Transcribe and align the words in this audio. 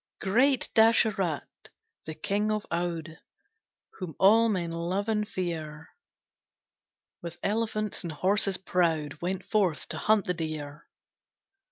PART 0.19 0.25
II. 0.29 0.33
Great 0.33 0.69
Dasarath, 0.73 1.67
the 2.05 2.15
King 2.15 2.49
of 2.51 2.65
Oude, 2.71 3.19
Whom 3.99 4.15
all 4.17 4.49
men 4.49 4.71
love 4.71 5.07
and 5.07 5.27
fear, 5.29 5.89
With 7.21 7.39
elephants 7.43 8.01
and 8.03 8.11
horses 8.11 8.57
proud 8.57 9.21
Went 9.21 9.45
forth 9.45 9.87
to 9.89 9.99
hunt 9.99 10.25
the 10.25 10.33
deer. 10.33 10.87